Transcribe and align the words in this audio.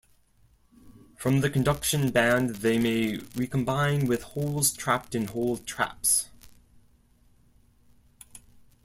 From 1.15 1.41
the 1.41 1.49
conduction 1.51 2.09
band 2.09 2.55
they 2.55 2.79
may 2.79 3.17
recombine 3.35 4.07
with 4.07 4.23
holes 4.23 4.73
trapped 4.73 5.13
in 5.13 5.27
hole 5.27 5.57
traps. 5.57 6.27